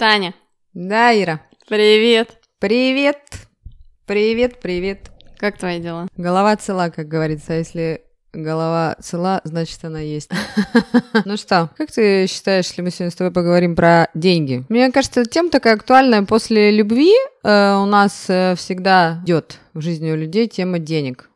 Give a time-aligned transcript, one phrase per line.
[0.00, 0.32] Таня,
[0.72, 1.42] Да, Ира.
[1.68, 2.38] привет.
[2.58, 3.18] Привет.
[4.06, 5.10] Привет, привет.
[5.36, 6.08] Как твои дела?
[6.16, 7.52] Голова цела, как говорится.
[7.52, 8.00] А если
[8.32, 10.30] голова цела, значит она есть.
[11.26, 14.64] Ну что, как ты считаешь, если мы сегодня с тобой поговорим про деньги?
[14.70, 16.22] Мне кажется, тема такая актуальная.
[16.22, 17.12] После любви
[17.44, 21.28] э, у нас э, всегда идет в жизни у людей тема денег.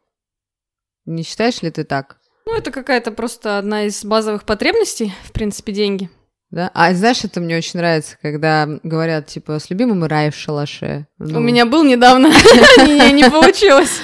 [1.04, 2.16] Не считаешь ли ты так?
[2.46, 6.08] Ну, это какая-то просто одна из базовых потребностей, в принципе, деньги.
[6.54, 6.70] Да?
[6.72, 11.08] А знаешь, это мне очень нравится, когда говорят, типа, с любимым рай в шалаше.
[11.18, 12.28] У Ну, меня был недавно,
[12.78, 14.00] не не получилось.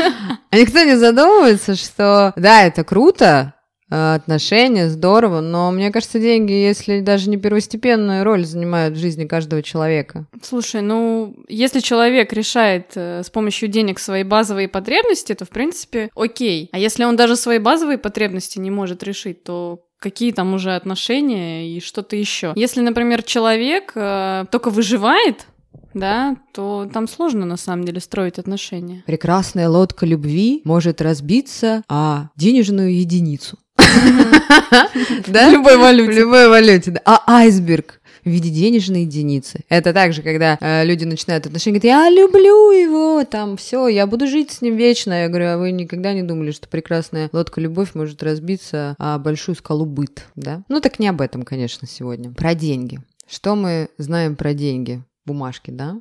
[0.50, 3.54] А никто не задумывается, что да, это круто,
[3.88, 9.26] э, отношения, здорово, но мне кажется, деньги, если даже не первостепенную роль занимают в жизни
[9.26, 10.26] каждого человека.
[10.42, 16.10] Слушай, ну, если человек решает э, с помощью денег свои базовые потребности, то, в принципе,
[16.16, 16.68] окей.
[16.72, 21.68] А если он даже свои базовые потребности не может решить, то какие там уже отношения
[21.68, 22.52] и что-то еще.
[22.56, 25.46] Если, например, человек э, только выживает,
[25.94, 29.02] да, то там сложно на самом деле строить отношения.
[29.06, 33.58] Прекрасная лодка любви может разбиться о денежную единицу.
[33.90, 35.50] В Да?
[35.50, 36.12] любой В валюте.
[36.12, 36.90] любой валюте.
[36.92, 37.00] да.
[37.04, 39.60] А айсберг в виде денежной единицы.
[39.70, 44.26] Это также, когда э, люди начинают отношения, говорят, я люблю его, там все, я буду
[44.26, 45.22] жить с ним вечно.
[45.22, 49.54] Я говорю, а вы никогда не думали, что прекрасная лодка любовь может разбиться о большую
[49.56, 50.62] скалу быт, да?
[50.68, 52.30] Ну так не об этом, конечно, сегодня.
[52.32, 53.00] Про деньги.
[53.28, 55.02] Что мы знаем про деньги?
[55.24, 56.00] Бумажки, да?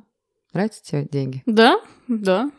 [0.52, 1.42] Нравятся тебе деньги?
[1.46, 2.50] Да, да.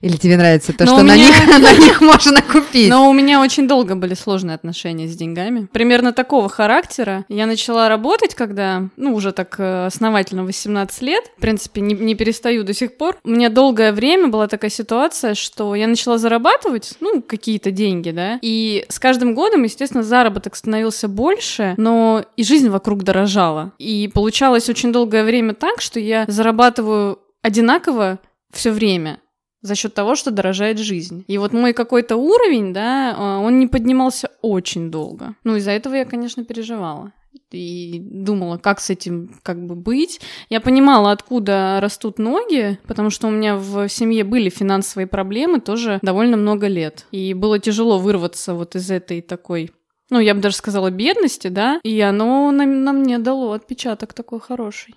[0.00, 2.88] Или тебе нравится то, Но что на, меня- них, на них можно купить?
[2.88, 5.68] Но у меня очень долго были сложные отношения с деньгами.
[5.72, 7.24] Примерно такого характера.
[7.28, 11.24] Я начала работать, когда, ну, уже так э, основательно 18 лет.
[11.36, 13.16] В принципе, не, не перестаю до сих пор.
[13.24, 18.38] У меня долгое время была такая ситуация, что я начала зарабатывать, ну, какие-то деньги, да.
[18.42, 23.72] И с каждым годом, естественно, заработок становился больше, но и жизнь вокруг дорожала.
[23.78, 28.18] И получалось очень долгое время так, что я зарабатываю одинаково
[28.52, 29.20] все время
[29.66, 31.24] за счет того, что дорожает жизнь.
[31.28, 35.34] И вот мой какой-то уровень, да, а, он не поднимался очень долго.
[35.44, 37.12] Ну, из-за этого я, конечно, переживала.
[37.52, 40.20] И думала, как с этим как бы быть.
[40.48, 45.98] Я понимала, откуда растут ноги, потому что у меня в семье были финансовые проблемы тоже
[46.02, 47.06] довольно много лет.
[47.12, 49.70] И было тяжело вырваться вот из этой такой
[50.08, 54.38] ну, я бы даже сказала, бедности, да, и оно на, на мне дало отпечаток такой
[54.38, 54.94] хороший.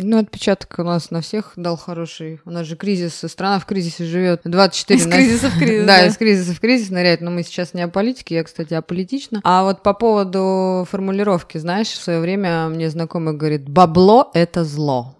[0.00, 2.40] Ну, отпечаток у нас на всех дал хороший.
[2.44, 6.06] У нас же кризис, страна в кризисе живет 24 Из на- кризиса в кризис, Да,
[6.06, 7.20] из кризиса в кризис ныряет.
[7.20, 9.40] Но мы сейчас не о политике, я, кстати, аполитична.
[9.42, 15.16] А вот по поводу формулировки, знаешь, в свое время мне знакомый говорит, бабло— это зло.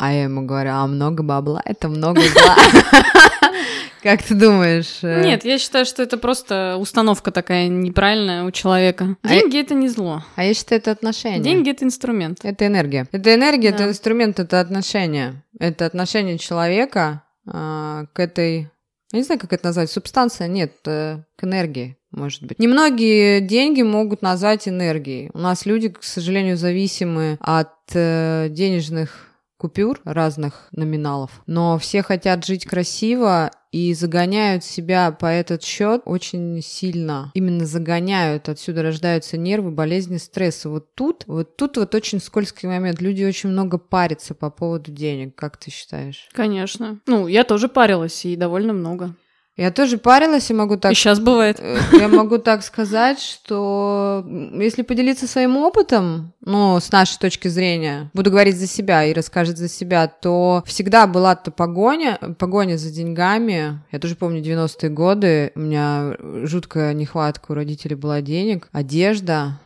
[0.00, 2.56] А я ему говорю, а много бабла— это много зла.
[4.02, 5.00] Как ты думаешь?
[5.02, 9.16] э, Нет, я считаю, что это просто установка такая неправильная у человека.
[9.22, 10.24] А Деньги это не зло.
[10.36, 11.40] А я считаю, это отношения.
[11.40, 12.38] Деньги это инструмент.
[12.44, 13.06] Это энергия.
[13.12, 13.88] Это энергия, это Да.
[13.90, 15.42] инструмент, это отношение.
[15.58, 18.70] Это отношение человека а, к этой...
[19.12, 19.90] Я не знаю, как это назвать.
[19.90, 20.46] Субстанция?
[20.48, 22.58] Нет, э, к энергии, может быть.
[22.58, 25.30] Немногие деньги могут назвать энергией.
[25.34, 29.26] У нас люди, к сожалению, зависимы от э, денежных
[29.60, 36.60] купюр разных номиналов, но все хотят жить красиво и загоняют себя по этот счет очень
[36.62, 37.30] сильно.
[37.34, 40.68] Именно загоняют, отсюда рождаются нервы, болезни, стрессы.
[40.68, 43.00] Вот тут, вот тут вот очень скользкий момент.
[43.00, 46.28] Люди очень много парятся по поводу денег, как ты считаешь?
[46.32, 46.98] Конечно.
[47.06, 49.14] Ну, я тоже парилась, и довольно много.
[49.60, 51.58] Я тоже парилась и могу так И сейчас бывает.
[51.60, 58.10] Э, Я могу так сказать, что если поделиться своим опытом, ну, с нашей точки зрения,
[58.14, 63.82] буду говорить за себя и расскажет за себя, то всегда была-то погоня, погоня за деньгами.
[63.92, 69.60] Я тоже помню 90-е годы, у меня жуткая нехватка у родителей была денег, одежда,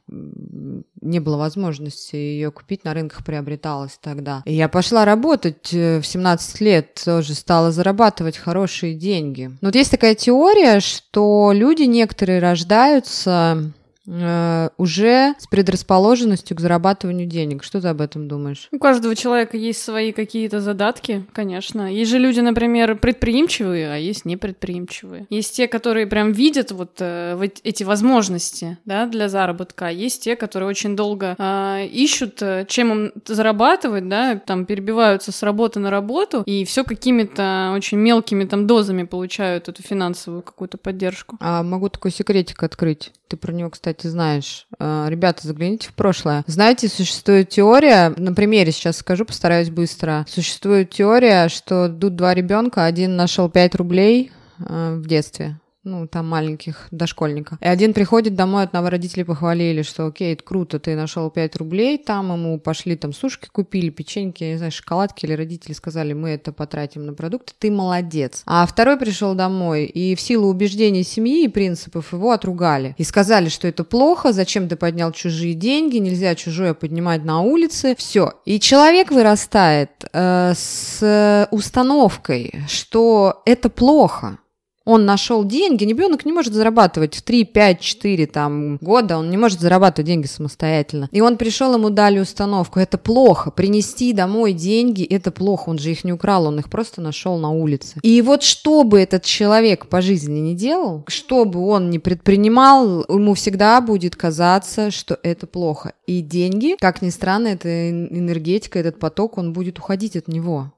[1.04, 4.42] не было возможности ее купить, на рынках приобреталась тогда.
[4.44, 9.50] И я пошла работать э, в 17 лет, тоже стала зарабатывать хорошие деньги.
[9.60, 13.72] Но вот есть такая теория, что люди некоторые рождаются
[14.06, 17.64] уже с предрасположенностью к зарабатыванию денег.
[17.64, 18.68] Что ты об этом думаешь?
[18.72, 21.92] У каждого человека есть свои какие-то задатки, конечно.
[21.92, 25.26] Есть же люди, например, предприимчивые, а есть непредприимчивые.
[25.30, 29.88] Есть те, которые прям видят вот э, эти возможности, да, для заработка.
[29.88, 35.42] Есть те, которые очень долго э, ищут, э, чем им зарабатывать, да, там перебиваются с
[35.42, 41.36] работы на работу и все какими-то очень мелкими там дозами получают эту финансовую какую-то поддержку.
[41.40, 43.12] А могу такой секретик открыть.
[43.28, 44.66] Ты про него, кстати, знаешь.
[44.78, 46.44] А, Ребята, загляните в прошлое.
[46.46, 50.26] Знаете, существует теория, на примере сейчас скажу, постараюсь быстро.
[50.28, 56.28] Существует теория, что тут два ребенка, один нашел 5 рублей э, в детстве, ну, там
[56.28, 57.58] маленьких дошкольников.
[57.60, 61.98] И один приходит домой, одного родители похвалили, что окей, это круто, ты нашел 5 рублей,
[61.98, 66.52] там ему пошли там сушки купили, печеньки, не знаю, шоколадки, или родители сказали, мы это
[66.52, 68.42] потратим на продукты, ты молодец.
[68.46, 72.94] А второй пришел домой, и в силу убеждений семьи и принципов его отругали.
[72.96, 77.94] И сказали, что это плохо, зачем ты поднял чужие деньги, нельзя чужое поднимать на улице,
[77.96, 78.32] все.
[78.44, 84.38] И человек вырастает э, с установкой, что это плохо,
[84.84, 89.36] он нашел деньги, ребенок не может зарабатывать в 3, 5, 4 там, года, он не
[89.36, 91.08] может зарабатывать деньги самостоятельно.
[91.10, 95.90] И он пришел, ему дали установку, это плохо, принести домой деньги, это плохо, он же
[95.90, 97.98] их не украл, он их просто нашел на улице.
[98.02, 103.04] И вот что бы этот человек по жизни не делал, что бы он ни предпринимал,
[103.08, 105.94] ему всегда будет казаться, что это плохо.
[106.06, 110.72] И деньги, как ни странно, эта энергетика, этот поток, он будет уходить от него.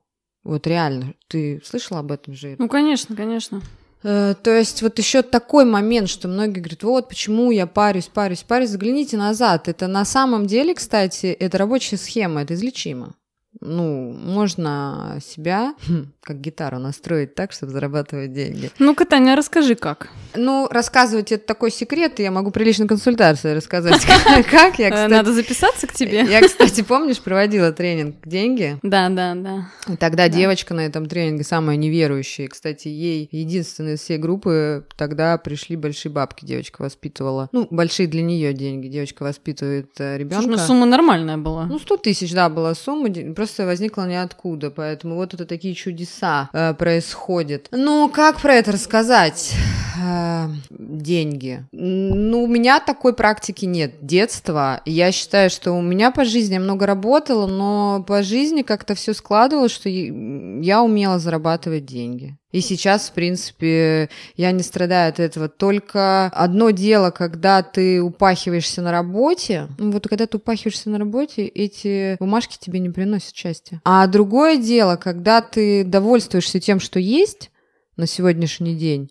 [0.45, 1.15] Вот реально.
[1.27, 2.55] Ты слышала об этом же?
[2.59, 3.61] Ну, конечно, конечно.
[4.03, 8.43] Э, то есть вот еще такой момент, что многие говорят, вот почему я парюсь, парюсь,
[8.43, 9.69] парюсь, загляните назад.
[9.69, 13.15] Это на самом деле, кстати, это рабочая схема, это излечимо
[13.61, 18.71] ну, можно себя, хм, как гитару, настроить так, чтобы зарабатывать деньги.
[18.79, 20.09] Ну-ка, Таня, расскажи, как.
[20.35, 24.05] Ну, рассказывать это такой секрет, я могу при личной консультации рассказать,
[24.51, 25.11] как я, кстати...
[25.11, 26.25] Надо записаться к тебе.
[26.25, 28.79] Я, кстати, помнишь, проводила тренинг «Деньги»?
[28.83, 29.69] Да, да, да.
[29.99, 35.77] Тогда девочка на этом тренинге, самая неверующая, кстати, ей единственная из всей группы, тогда пришли
[35.77, 37.49] большие бабки, девочка воспитывала.
[37.53, 40.47] Ну, большие для нее деньги, девочка воспитывает э, ребенка.
[40.47, 41.67] ну сумма нормальная была.
[41.67, 46.75] Ну, 100 тысяч, да, была сумма, просто возникла ниоткуда, поэтому вот это такие чудеса э,
[46.75, 47.69] происходят.
[47.71, 49.55] Ну, как про это рассказать?
[50.03, 51.65] Э, деньги.
[51.73, 53.95] Ну, у меня такой практики нет.
[54.01, 54.81] Детство.
[54.85, 59.15] Я считаю, что у меня по жизни я много работала, но по жизни как-то все
[59.15, 62.37] складывалось, что я умела зарабатывать деньги.
[62.53, 65.49] И сейчас, в принципе, я не страдаю от этого.
[65.49, 71.47] Только одно дело, когда ты упахиваешься на работе, ну, вот когда ты упахиваешься на работе,
[71.47, 73.81] эти бумажки тебе не приносят счастья.
[73.85, 77.51] А другое дело, когда ты довольствуешься тем, что есть
[77.97, 79.11] на сегодняшний день,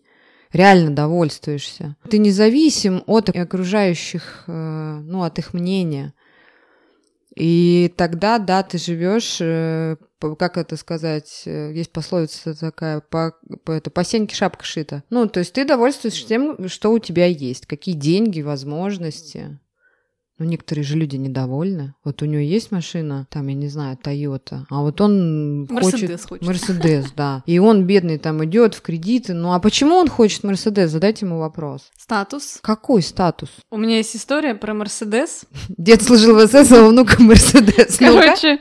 [0.52, 1.96] реально довольствуешься.
[2.08, 6.14] Ты независим от окружающих, э, ну, от их мнения.
[7.36, 9.96] И тогда, да, ты живешь, э,
[10.38, 15.04] как это сказать, э, есть пословица такая, по, по, это, по сеньке шапка шита.
[15.10, 19.60] Ну, то есть ты довольствуешься тем, что у тебя есть, какие деньги, возможности.
[20.38, 21.94] Ну, некоторые же люди недовольны.
[22.04, 26.46] Вот у него есть машина, там, я не знаю, Тойота, а вот он Мерседес хочет...
[26.46, 27.42] Мерседес, да.
[27.46, 29.32] И он, бедный, там идет в кредиты.
[29.32, 30.90] Ну, а почему он хочет Мерседес?
[30.90, 31.90] Задайте ему вопрос.
[31.96, 32.58] Статус.
[32.62, 33.48] Какой статус?
[33.70, 35.46] У меня есть история про Мерседес.
[35.68, 37.96] Дед служил в СС, а внука Мерседес.
[37.96, 38.58] Короче,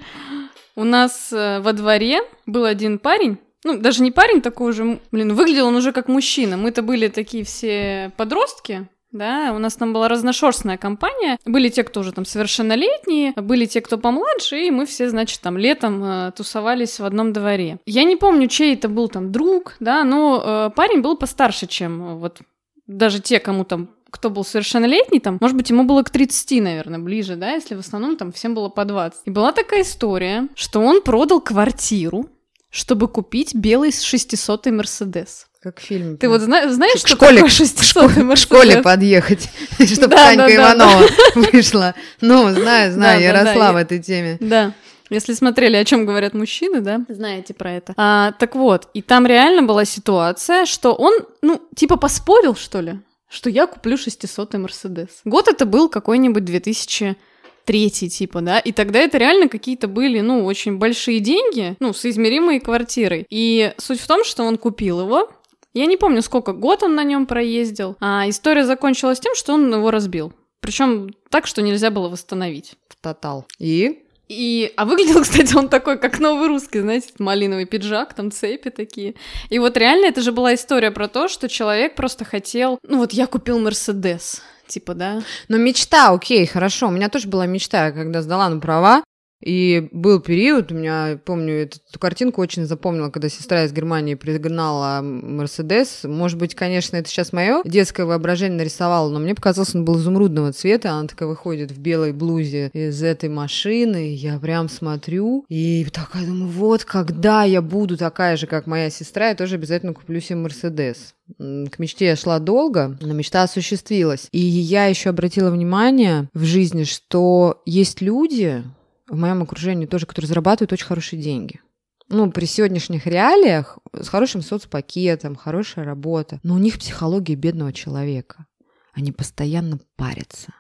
[0.76, 5.34] у нас э, во дворе был один парень, ну, даже не парень такой уже, блин,
[5.34, 6.56] выглядел он уже как мужчина.
[6.56, 11.38] Мы-то были такие все подростки, да, у нас там была разношерстная компания.
[11.46, 15.58] Были те, кто уже там совершеннолетние, были те, кто помладше, и мы все, значит, там
[15.58, 17.80] летом э, тусовались в одном дворе.
[17.86, 22.02] Я не помню, чей это был там друг, да, но э, парень был постарше, чем
[22.02, 22.40] э, вот
[22.88, 27.00] даже те, кому там кто был совершеннолетний, там, может быть, ему было к 30, наверное,
[27.00, 29.24] ближе, да, если в основном там всем было по 20.
[29.26, 32.30] И была такая история, что он продал квартиру,
[32.70, 35.48] чтобы купить белый 600-й Мерседес.
[35.66, 36.16] Как фильм.
[36.18, 41.96] Ты вот зна- знаешь, что школе, такое 600 к, школе подъехать, чтобы Танька Иванова вышла.
[42.22, 44.38] Ну, знаю, знаю, я росла в этой теме.
[44.40, 44.74] Да.
[45.10, 47.96] Если смотрели, о чем говорят мужчины, да, знаете про это.
[47.98, 53.00] А, так вот, и там реально была ситуация, что он, ну, типа поспорил, что ли,
[53.28, 55.10] что я куплю 600-й Мерседес.
[55.26, 57.18] Год это был какой-нибудь 2000
[57.66, 62.62] третий, типа, да, и тогда это реально какие-то были, ну, очень большие деньги, ну, соизмеримые
[62.62, 63.26] квартирой.
[63.30, 65.30] И суть в том, что он купил его,
[65.80, 67.98] я не помню, сколько год он на нем проездил.
[68.00, 70.34] А история закончилась тем, что он его разбил.
[70.62, 72.74] Причем так, что нельзя было восстановить.
[73.02, 73.46] Тотал.
[73.60, 74.02] И?
[74.28, 79.16] И, а выглядел, кстати, он такой, как новый русский, знаете, малиновый пиджак, там цепи такие.
[79.50, 83.14] И вот реально это же была история про то, что человек просто хотел, ну вот
[83.14, 85.22] я купил Мерседес, типа, да.
[85.48, 86.88] Но мечта, окей, хорошо.
[86.88, 89.04] У меня тоже была мечта, когда сдала на права.
[89.42, 95.02] И был период, у меня, помню, эту, картинку очень запомнила, когда сестра из Германии пригнала
[95.02, 96.02] Мерседес.
[96.04, 100.54] Может быть, конечно, это сейчас мое детское воображение нарисовало, но мне показалось, он был изумрудного
[100.54, 100.92] цвета.
[100.92, 104.16] Она такая выходит в белой блузе из этой машины.
[104.16, 109.30] Я прям смотрю и такая думаю, вот когда я буду такая же, как моя сестра,
[109.30, 111.14] я тоже обязательно куплю себе Мерседес.
[111.38, 114.28] К мечте я шла долго, но мечта осуществилась.
[114.32, 118.64] И я еще обратила внимание в жизни, что есть люди,
[119.08, 121.62] в моем окружении тоже, которые зарабатывают очень хорошие деньги.
[122.08, 128.46] ну, при сегодняшних реалиях, с хорошим соцпакетом, хорошая работа, но у них психология бедного человека.
[128.94, 130.54] Они постоянно парятся.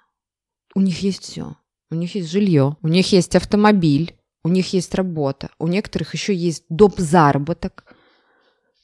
[0.73, 1.55] У них есть все.
[1.91, 6.35] У них есть жилье, у них есть автомобиль, у них есть работа, у некоторых еще
[6.35, 6.97] есть доп.
[6.97, 7.94] заработок,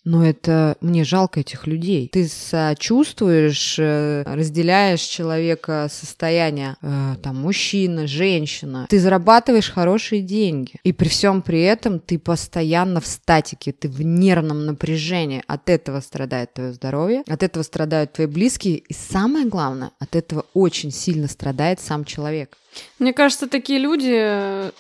[0.04, 2.10] но это мне жалко этих людей.
[2.12, 8.88] Ты сочувствуешь, э, разделяешь человека состояние, э, там, мужчина, женщина.
[8.90, 10.74] Ты зарабатываешь хорошие деньги.
[10.84, 15.44] И при всем при этом ты постоянно в статике, ты в нервном напряжении.
[15.48, 18.78] От этого страдает твое здоровье, от этого страдают твои близкие.
[18.78, 22.58] И самое главное, от этого очень сильно страдает сам человек.
[23.00, 24.72] Мне кажется, такие люди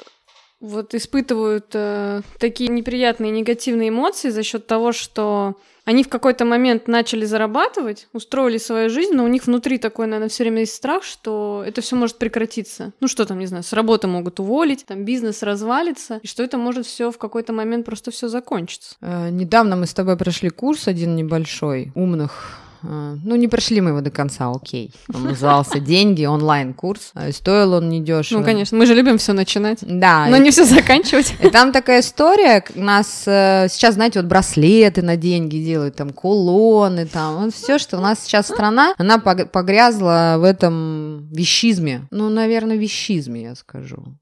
[0.62, 6.88] вот испытывают э, такие неприятные негативные эмоции за счет того, что они в какой-то момент
[6.88, 11.03] начали зарабатывать, устроили свою жизнь, но у них внутри такой, наверное, все время есть страх,
[11.03, 12.94] что это все может прекратиться.
[13.00, 16.58] Ну что там, не знаю, с работы могут уволить, там бизнес развалится, и что это
[16.58, 18.96] может все в какой-то момент просто все закончится.
[19.01, 24.02] Э, недавно мы с тобой прошли курс один небольшой умных ну, не прошли мы его
[24.02, 24.94] до конца, окей.
[25.14, 27.12] Он назывался «Деньги», онлайн-курс.
[27.14, 28.40] А, стоил он недешево.
[28.40, 29.80] Ну, конечно, мы же любим все начинать.
[29.82, 30.28] Да.
[30.28, 31.36] Но не все заканчивать.
[31.44, 37.06] И там такая история, нас э, сейчас, знаете, вот браслеты на деньги делают, там кулоны,
[37.06, 42.08] там, вот все, что у нас сейчас страна, она погрязла в этом вещизме.
[42.12, 44.18] Ну, наверное, вещизме, я скажу.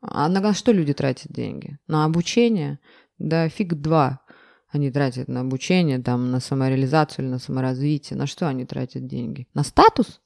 [0.00, 1.78] А на что люди тратят деньги?
[1.86, 2.78] На обучение?
[3.18, 4.20] Да фиг два
[4.70, 8.18] они тратят на обучение, там, на самореализацию или на саморазвитие.
[8.18, 9.46] На что они тратят деньги?
[9.54, 10.20] На статус?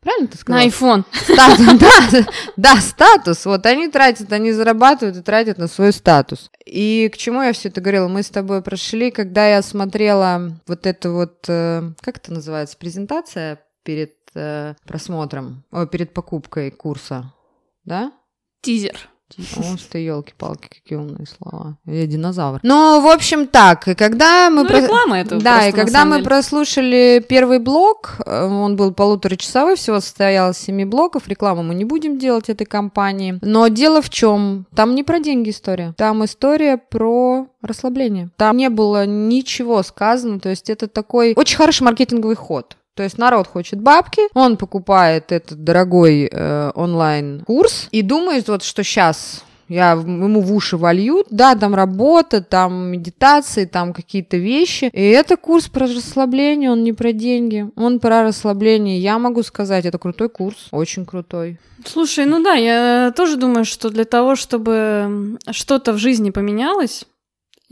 [0.00, 0.64] Правильно ты сказала?
[0.64, 1.04] На iPhone.
[1.12, 3.46] Статус, да, да, статус.
[3.46, 6.50] Вот они тратят, они зарабатывают и тратят на свой статус.
[6.66, 8.08] И к чему я все это говорила?
[8.08, 13.60] Мы с тобой прошли, когда я смотрела вот эту вот, э, как это называется, презентация
[13.84, 17.32] перед э, просмотром, о, перед покупкой курса,
[17.84, 18.12] да?
[18.62, 19.11] Тизер.
[19.36, 21.76] Потому что, елки-палки, какие умные слова.
[21.86, 22.60] Я динозавр.
[22.62, 23.88] Ну, в общем, так.
[23.88, 24.62] И когда мы...
[24.62, 24.80] Ну, про...
[24.80, 26.24] реклама это Да, просто, и когда мы деле.
[26.24, 31.28] прослушали первый блок, э, он был полуторачасовой, всего состоял из семи блоков.
[31.28, 33.38] Рекламу мы не будем делать этой компании.
[33.42, 34.66] Но дело в чем?
[34.74, 35.94] Там не про деньги история.
[35.96, 38.30] Там история про расслабление.
[38.36, 40.40] Там не было ничего сказано.
[40.40, 42.76] То есть это такой очень хороший маркетинговый ход.
[42.94, 48.84] То есть народ хочет бабки, он покупает этот дорогой э, онлайн-курс и думает вот, что
[48.84, 54.90] сейчас я ему в уши волью, да, там работа, там медитации, там какие-то вещи.
[54.92, 58.98] И это курс про расслабление, он не про деньги, он про расслабление.
[58.98, 61.58] Я могу сказать, это крутой курс, очень крутой.
[61.86, 67.06] Слушай, ну да, я тоже думаю, что для того, чтобы что-то в жизни поменялось,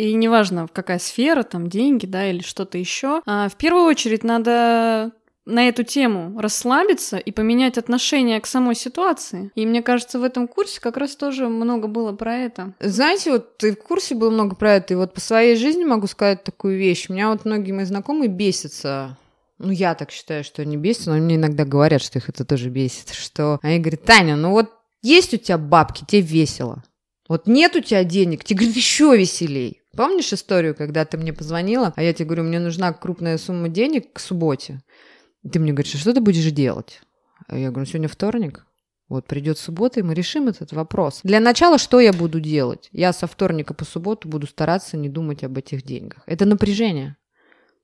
[0.00, 3.20] и неважно, какая сфера, там деньги, да, или что-то еще.
[3.26, 5.12] А в первую очередь надо
[5.44, 9.50] на эту тему расслабиться и поменять отношение к самой ситуации.
[9.54, 12.72] И мне кажется, в этом курсе как раз тоже много было про это.
[12.80, 16.06] Знаете, вот и в курсе было много про это, и вот по своей жизни могу
[16.06, 17.06] сказать такую вещь.
[17.08, 19.16] У меня вот многие мои знакомые бесятся
[19.62, 22.70] ну, я так считаю, что они бесятся, но мне иногда говорят, что их это тоже
[22.70, 24.70] бесит, что они говорят, Таня, ну вот
[25.02, 26.82] есть у тебя бабки, тебе весело.
[27.30, 29.82] Вот нет у тебя денег, тебе, говорит, еще веселей.
[29.96, 34.12] Помнишь историю, когда ты мне позвонила, а я тебе говорю, мне нужна крупная сумма денег
[34.12, 34.82] к субботе?
[35.48, 37.00] ты мне говоришь, а что ты будешь делать?
[37.46, 38.66] А я говорю, сегодня вторник,
[39.08, 41.20] вот придет суббота, и мы решим этот вопрос.
[41.22, 42.88] Для начала, что я буду делать?
[42.90, 46.24] Я со вторника по субботу буду стараться не думать об этих деньгах.
[46.26, 47.16] Это напряжение.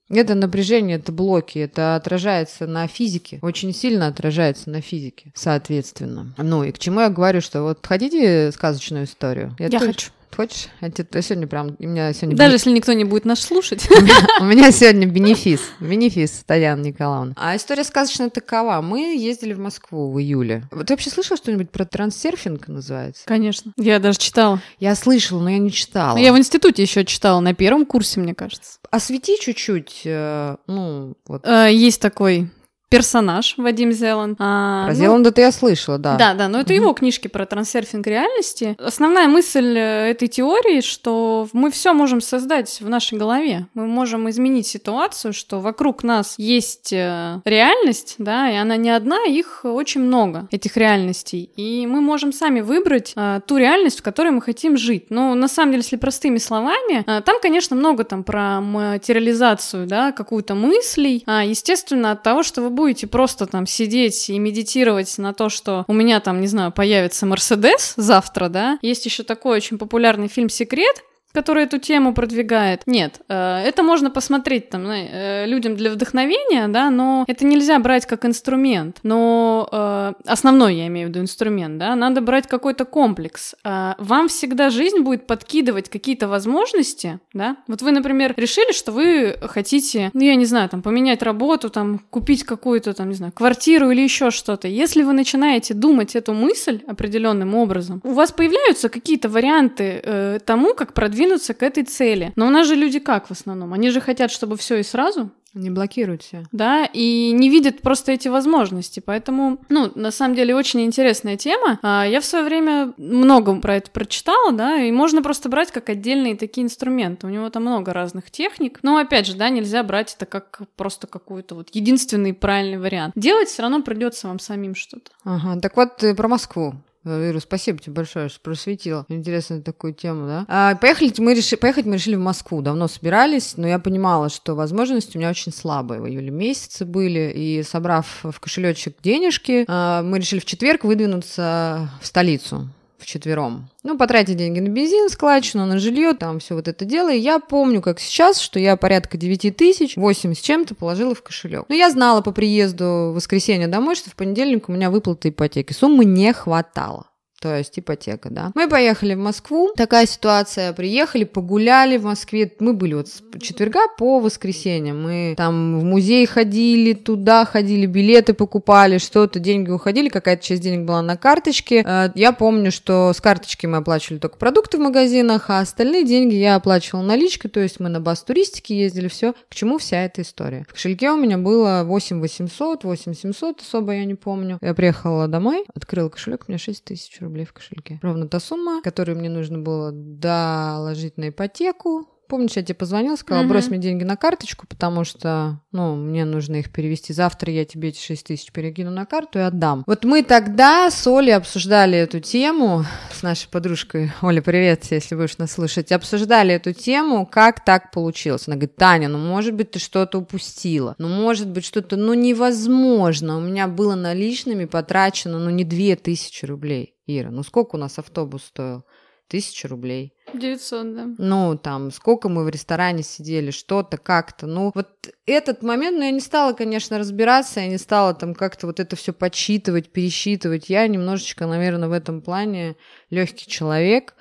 [0.09, 6.33] Это напряжение, это блоки, это отражается на физике, очень сильно отражается на физике, соответственно.
[6.39, 9.57] Ну и к чему я говорю, что вот хотите сказочную историю?
[9.59, 9.87] Я, я тоже...
[9.87, 10.11] хочу.
[10.37, 10.69] Хочешь?
[10.83, 11.77] Я тебе сегодня прям...
[11.79, 13.89] У меня сегодня Даже если никто не будет нас слушать.
[14.41, 15.61] У меня сегодня бенефис.
[15.81, 17.33] Бенефис, Татьяна Николаевна.
[17.37, 18.83] А история сказочная такова.
[18.83, 20.65] Мы ездили в Москву в июле.
[20.71, 23.23] Ты вообще слышала что-нибудь про трансерфинг называется?
[23.25, 23.73] Конечно.
[23.79, 24.61] Я даже читала.
[24.79, 26.19] Я слышала, но я не читала.
[26.19, 28.79] Я в институте еще читала, на первом курсе, мне кажется.
[28.91, 31.47] Освети чуть-чуть, э, ну, вот.
[31.47, 32.51] Э, есть такой
[32.89, 34.37] персонаж Вадим Зеланд.
[34.41, 36.17] А, про ну, Зеланда-то я слышала, да.
[36.17, 36.83] Да, да, но это угу.
[36.83, 38.77] его книжки про трансерфинг реальности.
[38.79, 43.67] Основная мысль э, этой теории, что мы все можем создать в нашей голове.
[43.75, 49.25] Мы можем изменить ситуацию, что вокруг нас есть э, реальность, да, и она не одна,
[49.25, 51.51] их очень много, этих реальностей.
[51.57, 55.07] И мы можем сами выбрать а, ту реальность, в которой мы хотим жить.
[55.11, 60.13] Но на самом деле, если простыми словами, а, там, конечно, много там про материализацию, да,
[60.13, 61.25] какую-то мыслей.
[61.27, 65.85] А, естественно, от того, что вы будете просто там сидеть и медитировать на то, что
[65.89, 70.49] у меня там, не знаю, появится Мерседес завтра, да, есть еще такой очень популярный фильм
[70.49, 71.03] «Секрет»,
[71.37, 72.81] который эту тему продвигает.
[72.87, 78.07] Нет, э, это можно посмотреть там э, людям для вдохновения, да, но это нельзя брать
[78.07, 79.01] как инструмент.
[79.03, 83.55] Но э, основной, я имею в виду, инструмент, да, надо брать какой-то комплекс.
[83.65, 87.57] Вам всегда жизнь будет подкидывать какие-то возможности, да.
[87.69, 91.99] Вот вы, например, решили, что вы хотите, ну, я не знаю, там, поменять работу, там,
[92.11, 94.69] купить какую-то, там, не знаю, квартиру или еще что-то.
[94.69, 100.73] Если вы начинаете думать эту мысль определенным образом, у вас появляются какие-то варианты э, тому,
[100.73, 100.95] как
[101.27, 102.33] продвинуться к этой цели.
[102.37, 103.73] Но у нас же люди как в основном?
[103.73, 105.31] Они же хотят, чтобы все и сразу.
[105.55, 106.45] Не блокируют все.
[106.53, 109.01] Да, и не видят просто эти возможности.
[109.01, 111.79] Поэтому, ну, на самом деле, очень интересная тема.
[111.83, 115.89] А, я в свое время много про это прочитала, да, и можно просто брать как
[115.89, 117.27] отдельные такие инструменты.
[117.27, 118.81] У него там много разных техник.
[118.83, 123.15] Но, опять же, да, нельзя брать это как просто какой-то вот единственный правильный вариант.
[123.17, 125.11] Делать все равно придется вам самим что-то.
[125.25, 126.75] Ага, так вот э, про Москву.
[127.07, 129.07] Ира, спасибо тебе большое, что просветила.
[129.09, 130.45] Интересную такую тему, да?
[130.49, 132.63] А, поехали мы решили, поехать мы решили в Москву.
[132.63, 136.01] Давно собирались, но я понимала, что возможности у меня очень слабые.
[136.01, 141.91] В июле месяце были, и собрав в кошелечек денежки, а, мы решили в четверг выдвинуться
[142.01, 143.71] в столицу вчетвером.
[143.83, 147.13] Ну, потратить деньги на бензин, складчину, на жилье, там все вот это дело.
[147.13, 151.23] И я помню, как сейчас, что я порядка 9 тысяч, 8 с чем-то положила в
[151.23, 151.65] кошелек.
[151.69, 155.73] Но я знала по приезду в воскресенье домой, что в понедельник у меня выплата ипотеки.
[155.73, 157.07] Суммы не хватало
[157.41, 158.51] то есть ипотека, да.
[158.55, 163.87] Мы поехали в Москву, такая ситуация, приехали, погуляли в Москве, мы были вот с четверга
[163.99, 170.43] по воскресенье, мы там в музей ходили, туда ходили, билеты покупали, что-то, деньги уходили, какая-то
[170.43, 171.85] часть денег была на карточке.
[171.87, 176.35] Э, я помню, что с карточки мы оплачивали только продукты в магазинах, а остальные деньги
[176.35, 179.35] я оплачивала наличкой, то есть мы на бас туристики ездили, все.
[179.51, 180.65] К чему вся эта история?
[180.69, 184.59] В кошельке у меня было 8 800, 8 700, особо я не помню.
[184.63, 187.99] Я приехала домой, открыла кошелек, у меня 6 тысяч в кошельке.
[188.03, 193.45] Ровно та сумма, которую мне нужно было доложить на ипотеку, Помнишь, я тебе позвонила, сказала,
[193.45, 193.53] угу.
[193.53, 197.13] брось мне деньги на карточку, потому что, ну, мне нужно их перевести.
[197.13, 199.85] Завтра я тебе эти 6 тысяч перекину на карту и отдам.
[199.87, 205.39] Вот мы тогда с Олей обсуждали эту тему, с нашей подружкой, Оля, привет, если будешь
[205.39, 208.49] нас слышать, обсуждали эту тему, как так получилось.
[208.49, 213.37] Она говорит, Таня, ну, может быть, ты что-то упустила, ну, может быть, что-то, ну, невозможно.
[213.37, 216.97] У меня было наличными потрачено, ну, не 2000 рублей.
[217.07, 218.85] Ира, ну сколько у нас автобус стоил?
[219.29, 220.15] Тысяча рублей.
[220.35, 221.07] 900, да.
[221.19, 224.47] Ну, там, сколько мы в ресторане сидели, что-то, как-то.
[224.47, 224.89] Ну, вот
[225.27, 228.95] этот момент, ну, я не стала, конечно, разбираться, я не стала там как-то вот это
[228.95, 230.69] все подсчитывать, пересчитывать.
[230.69, 232.77] Я немножечко, наверное, в этом плане
[233.11, 234.15] легкий человек.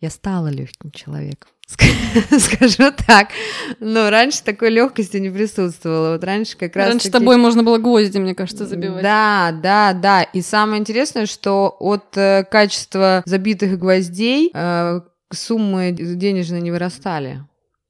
[0.00, 1.50] Я стала легким человеком.
[2.38, 3.28] скажу так.
[3.80, 6.12] Но раньше такой легкости не присутствовало.
[6.12, 6.88] Вот раньше как раз...
[6.88, 9.02] Раньше с тобой можно было гвозди, мне кажется, забивать.
[9.02, 10.22] Да, да, да.
[10.22, 15.00] И самое интересное, что от э, качества забитых гвоздей э,
[15.32, 17.44] суммы денежные не вырастали.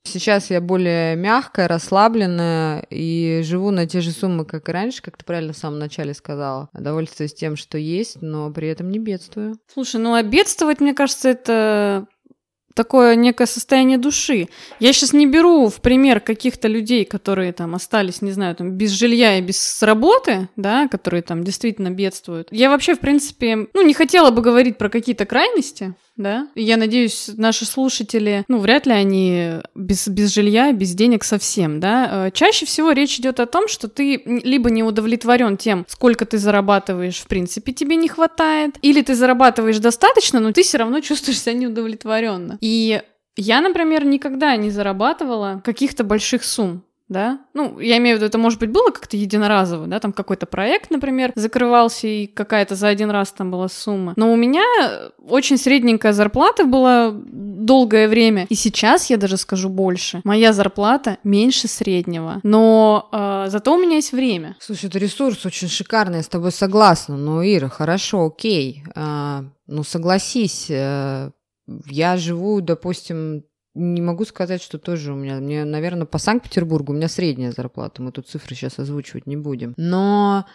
[0.09, 5.17] Сейчас я более мягкая, расслабленная и живу на те же суммы, как и раньше, как
[5.17, 6.69] ты правильно в самом начале сказала.
[6.73, 9.59] Довольствуюсь тем, что есть, но при этом не бедствую.
[9.73, 12.07] Слушай, ну а бедствовать, мне кажется, это
[12.79, 14.47] такое некое состояние души.
[14.79, 18.93] Я сейчас не беру в пример каких-то людей, которые там остались, не знаю, там без
[18.93, 22.47] жилья и без работы, да, которые там действительно бедствуют.
[22.53, 26.49] Я вообще, в принципе, ну, не хотела бы говорить про какие-то крайности, да.
[26.55, 32.27] Я надеюсь, наши слушатели, ну, вряд ли они без, без жилья, без денег совсем, да.
[32.27, 36.37] Э, чаще всего речь идет о том, что ты либо не удовлетворен тем, сколько ты
[36.39, 41.41] зарабатываешь, в принципе, тебе не хватает, или ты зарабатываешь достаточно, но ты все равно чувствуешь
[41.41, 42.59] себя неудовлетворенно.
[42.61, 43.01] И
[43.37, 47.41] я, например, никогда не зарабатывала каких-то больших сумм да?
[47.55, 50.91] Ну, я имею в виду, это, может быть, было как-то единоразово, да, там какой-то проект,
[50.91, 54.13] например, закрывался, и какая-то за один раз там была сумма.
[54.17, 54.65] Но у меня
[55.27, 60.21] очень средненькая зарплата была долгое время, и сейчас я даже скажу больше.
[60.25, 64.57] Моя зарплата меньше среднего, но э, зато у меня есть время.
[64.61, 67.17] Слушай, это ресурс очень шикарный, я с тобой согласна.
[67.17, 68.85] Ну, Ира, хорошо, окей.
[68.95, 71.31] А, ну, согласись, э,
[71.87, 73.45] я живу, допустим,
[73.79, 75.37] не могу сказать, что тоже у меня.
[75.37, 78.03] Мне, наверное, по Санкт-Петербургу у меня средняя зарплата.
[78.03, 79.75] Мы тут цифры сейчас озвучивать не будем.
[79.77, 80.47] Но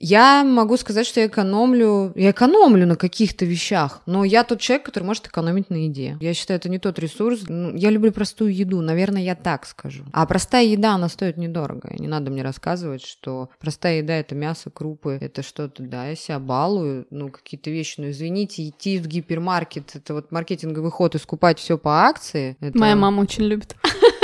[0.00, 4.86] я могу сказать, что я экономлю, я экономлю на каких-то вещах, но я тот человек,
[4.86, 6.16] который может экономить на еде.
[6.20, 7.42] Я считаю, это не тот ресурс.
[7.48, 10.04] Ну, я люблю простую еду, наверное, я так скажу.
[10.12, 11.94] А простая еда, она стоит недорого.
[11.98, 16.38] Не надо мне рассказывать, что простая еда— это мясо, крупы, это что-то, да, я себя
[16.38, 21.58] балую, ну, какие-то вещи, ну, извините, идти в гипермаркет, это вот маркетинговый ход и скупать
[21.58, 22.56] все по акции.
[22.60, 22.78] Это...
[22.78, 23.76] Моя мама очень любит.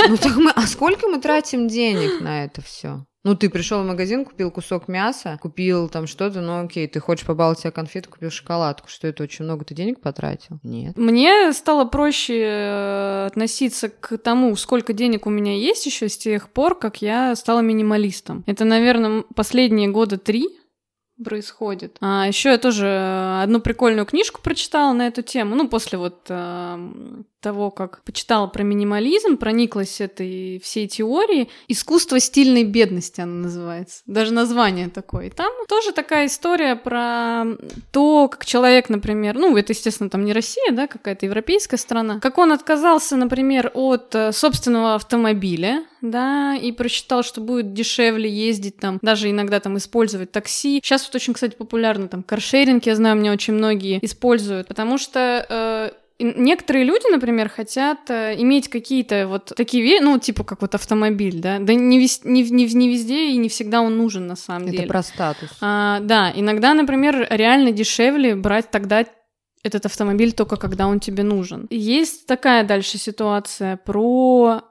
[0.09, 3.05] Ну, так мы, а сколько мы тратим денег на это все?
[3.27, 7.25] Ну, ты пришел в магазин, купил кусок мяса, купил там что-то, ну окей, ты хочешь
[7.25, 8.87] побаловать себя конфету, купил шоколадку.
[8.87, 10.59] Что это, очень много ты денег потратил?
[10.63, 10.95] Нет.
[10.97, 16.47] Мне стало проще э, относиться к тому, сколько денег у меня есть еще с тех
[16.49, 18.45] пор, как я стала минималистом.
[18.47, 20.47] Это, наверное, последние года три,
[21.21, 21.97] происходит.
[21.99, 25.55] А еще я тоже одну прикольную книжку прочитала на эту тему.
[25.55, 26.77] Ну, после вот э,
[27.41, 31.49] того, как почитала про минимализм, прониклась этой всей теории.
[31.67, 34.01] «Искусство стильной бедности» она называется.
[34.05, 35.27] Даже название такое.
[35.27, 37.45] И там тоже такая история про
[37.91, 42.37] то, как человек, например, ну, это, естественно, там не Россия, да, какая-то европейская страна, как
[42.37, 48.99] он отказался, например, от э, собственного автомобиля, да, и просчитал, что будет дешевле ездить там,
[49.01, 50.79] даже иногда там использовать такси.
[50.83, 55.45] Сейчас вот очень, кстати, популярно там каршеринг, я знаю, мне очень многие используют, потому что
[55.47, 60.73] э, Некоторые люди, например, хотят э, иметь какие-то вот такие вещи, ну, типа как вот
[60.73, 64.35] автомобиль, да, да не, вез, не, не, не везде и не всегда он нужен на
[64.35, 64.83] самом Это деле.
[64.85, 65.49] Это про статус.
[65.61, 69.05] А, да, иногда, например, реально дешевле брать тогда
[69.63, 71.67] этот автомобиль только когда он тебе нужен.
[71.69, 74.61] Есть такая дальше ситуация про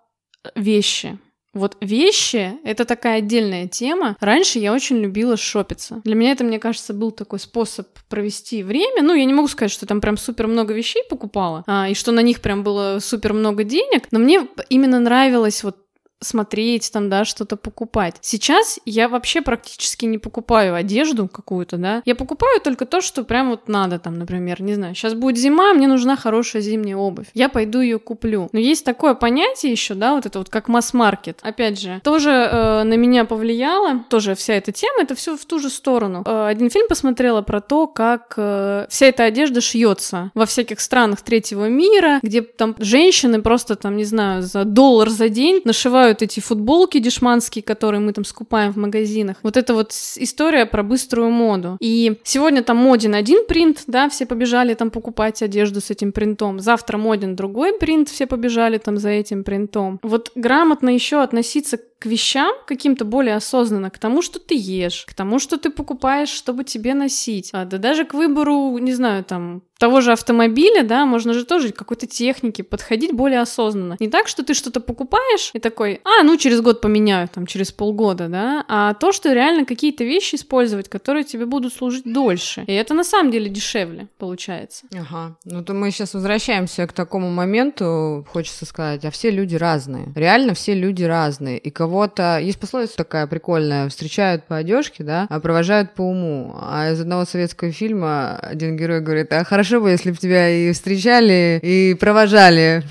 [0.56, 1.18] вещи.
[1.57, 4.16] Вот вещи— это такая отдельная тема.
[4.21, 6.03] Раньше я очень любила шопиться.
[6.05, 9.03] Для меня это, мне кажется, был такой способ провести время.
[9.03, 12.12] Ну, я не могу сказать, что там прям супер много вещей покупала, а, и что
[12.12, 15.86] на них прям было супер много денег, но мне именно нравилось вот
[16.20, 18.16] смотреть там, да, что-то покупать.
[18.20, 22.02] Сейчас я вообще практически не покупаю одежду какую-то, да.
[22.05, 25.72] Я покупаю только то, что прям вот надо там, например, не знаю, сейчас будет зима,
[25.74, 27.26] мне нужна хорошая зимняя обувь.
[27.35, 28.48] Я пойду ее куплю.
[28.52, 31.40] Но есть такое понятие еще, да, вот это вот как масс-маркет.
[31.42, 35.59] Опять же, тоже э, на меня повлияло, тоже вся эта тема, это все в ту
[35.59, 36.22] же сторону.
[36.26, 41.20] Э, один фильм посмотрела про то, как э, вся эта одежда шьется во всяких странах
[41.20, 46.23] третьего мира, где там женщины просто там, не знаю, за доллар за день нашивают покупают
[46.23, 49.37] эти футболки дешманские, которые мы там скупаем в магазинах.
[49.42, 51.77] Вот это вот история про быструю моду.
[51.81, 56.61] И сегодня там моден один принт, да, все побежали там покупать одежду с этим принтом.
[56.61, 59.99] Завтра моден другой принт, все побежали там за этим принтом.
[60.03, 65.14] Вот грамотно еще относиться к вещам каким-то более осознанно, к тому, что ты ешь, к
[65.14, 69.62] тому, что ты покупаешь, чтобы тебе носить, а, да даже к выбору, не знаю, там,
[69.78, 73.96] того же автомобиля, да, можно же тоже какой-то техники подходить более осознанно.
[74.00, 77.72] Не так, что ты что-то покупаешь и такой, а, ну, через год поменяю, там, через
[77.72, 82.64] полгода, да, а то, что реально какие-то вещи использовать, которые тебе будут служить дольше.
[82.66, 84.87] И это на самом деле дешевле получается.
[84.94, 85.37] Ага.
[85.44, 90.12] Ну, то мы сейчас возвращаемся к такому моменту, хочется сказать, а все люди разные.
[90.14, 91.59] Реально все люди разные.
[91.59, 92.40] И кого-то...
[92.40, 96.57] Есть пословица такая прикольная, встречают по одежке, да, а провожают по уму.
[96.61, 100.72] А из одного советского фильма один герой говорит, а хорошо бы, если бы тебя и
[100.72, 102.83] встречали, и провожали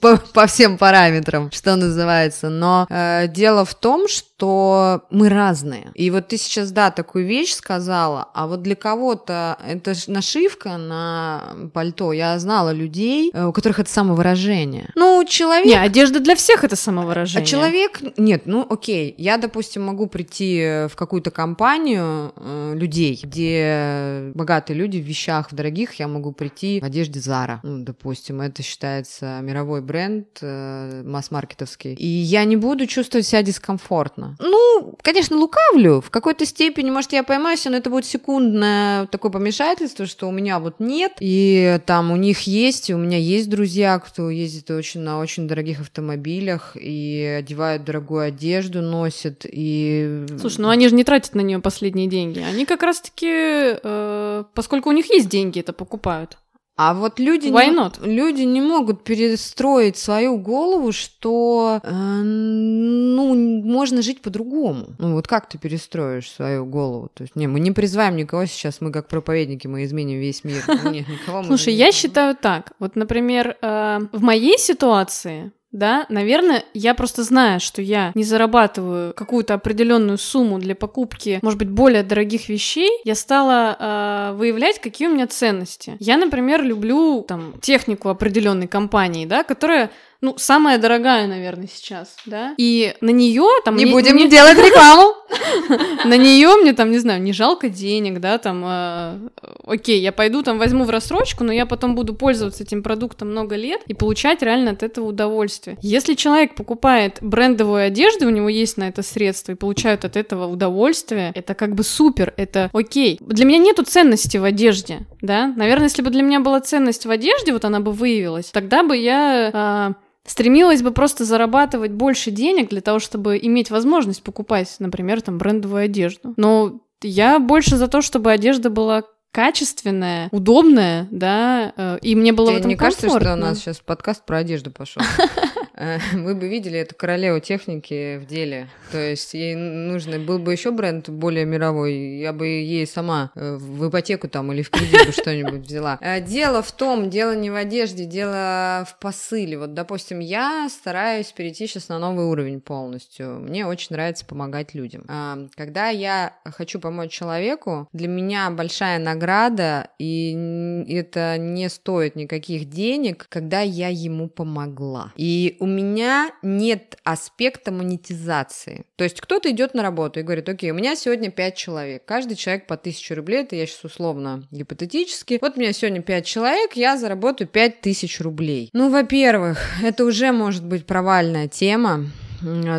[0.00, 2.48] по, всем параметрам, что называется.
[2.48, 5.90] Но э, дело в том, что мы разные.
[5.94, 11.54] И вот ты сейчас, да, такую вещь сказала, а вот для кого-то это нашивка на
[11.72, 12.12] пальто.
[12.12, 14.90] Я знала людей, э, у которых это самовыражение.
[14.94, 15.66] Ну, человек...
[15.66, 17.42] Не, одежда для всех это самовыражение.
[17.42, 24.32] А человек нет, ну окей, я, допустим, могу прийти в какую-то компанию э, людей, где
[24.34, 28.62] богатые люди в вещах в дорогих, я могу прийти в одежде Zara, ну, допустим, это
[28.62, 34.36] считается мировой бренд э, масс-маркетовский, и я не буду чувствовать себя дискомфортно.
[34.40, 40.06] Ну, конечно, лукавлю, в какой-то степени, может, я поймаюсь, но это будет секундное такое помешательство,
[40.06, 43.98] что у меня вот нет, и там у них есть, и у меня есть друзья,
[43.98, 50.26] кто ездит очень на очень дорогих автомобилях и одевают дорогую одежду носят и...
[50.40, 52.40] Слушай, ну они же не тратят на нее последние деньги.
[52.40, 56.38] Они как раз-таки, э, поскольку у них есть деньги, это покупают.
[56.76, 64.22] А вот люди не, люди не могут перестроить свою голову, что э, ну можно жить
[64.22, 64.86] по-другому.
[64.98, 67.12] Ну вот как ты перестроишь свою голову?
[67.14, 70.64] То есть не, мы не призываем никого сейчас, мы как проповедники, мы изменим весь мир.
[70.90, 72.72] Нет, никого Слушай, я считаю так.
[72.80, 79.12] Вот, например, э, в моей ситуации да, наверное, я просто знаю, что я не зарабатываю
[79.12, 85.08] какую-то определенную сумму для покупки, может быть, более дорогих вещей, я стала э, выявлять, какие
[85.08, 85.96] у меня ценности.
[85.98, 89.90] Я, например, люблю там технику определенной компании, да, которая
[90.24, 92.54] ну, самая дорогая, наверное, сейчас, да.
[92.56, 93.76] И на нее там...
[93.76, 94.28] Не мне, будем мне...
[94.28, 95.12] делать рекламу!
[96.04, 99.28] На нее мне там, не знаю, не жалко денег, да, там, э,
[99.66, 103.56] окей, я пойду там возьму в рассрочку, но я потом буду пользоваться этим продуктом много
[103.56, 105.76] лет и получать реально от этого удовольствие.
[105.82, 110.46] Если человек покупает брендовую одежду, у него есть на это средства и получают от этого
[110.46, 113.18] удовольствие, это как бы супер, это окей.
[113.20, 115.52] Для меня нету ценности в одежде, да.
[115.56, 118.96] Наверное, если бы для меня была ценность в одежде, вот она бы выявилась, тогда бы
[118.96, 119.94] я...
[120.26, 125.84] Стремилась бы просто зарабатывать больше денег для того, чтобы иметь возможность покупать, например, там брендовую
[125.84, 126.32] одежду.
[126.36, 132.46] Но я больше за то, чтобы одежда была качественная, удобная, да, э, и мне было
[132.48, 133.30] Тебе в этом не кажется, комфортно.
[133.30, 135.02] что у нас сейчас подкаст про одежду пошел?
[136.12, 138.68] Вы бы видели эту королеву техники в деле.
[138.92, 143.56] То есть ей нужно был бы еще бренд более мировой, я бы ей сама э,
[143.56, 145.98] в ипотеку там или в кредит бы что-нибудь взяла.
[146.00, 149.58] Э, Дело в том, дело не в одежде, дело в посыле.
[149.58, 153.40] Вот, допустим, я стараюсь перейти сейчас на новый уровень полностью.
[153.40, 155.04] Мне очень нравится помогать людям.
[155.08, 162.68] А, Когда я хочу помочь человеку, для меня большая награда, и это не стоит никаких
[162.68, 165.12] денег, когда я ему помогла.
[165.16, 168.84] И у меня нет аспекта монетизации.
[168.96, 172.36] То есть кто-то идет на работу и говорит, окей, у меня сегодня 5 человек, каждый
[172.36, 175.38] человек по 1000 рублей, это я сейчас условно гипотетически.
[175.40, 178.68] Вот у меня сегодня 5 человек, я заработаю 5000 рублей.
[178.74, 182.10] Ну, во-первых, это уже может быть провальная тема,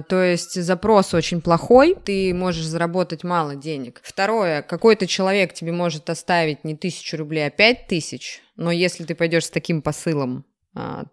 [0.08, 4.00] То есть запрос очень плохой, ты можешь заработать мало денег.
[4.04, 9.16] Второе, какой-то человек тебе может оставить не тысячу рублей, а пять тысяч, но если ты
[9.16, 10.46] пойдешь с таким посылом,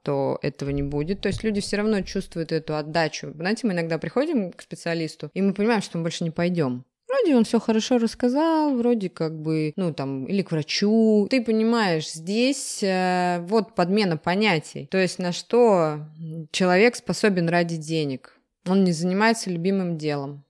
[0.02, 1.20] то этого не будет.
[1.20, 3.32] То есть люди все равно чувствуют эту отдачу.
[3.34, 6.84] Знаете, мы иногда приходим к специалисту, и мы понимаем, что мы больше не пойдем.
[7.08, 11.26] Вроде он все хорошо рассказал, вроде как бы, ну там, или к врачу.
[11.30, 14.88] Ты понимаешь, здесь э, вот подмена понятий.
[14.90, 16.06] То есть на что
[16.52, 18.38] человек способен ради денег.
[18.66, 20.44] Он не занимается любимым делом.